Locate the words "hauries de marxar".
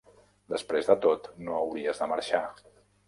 1.59-2.43